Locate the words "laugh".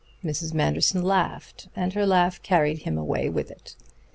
2.07-2.41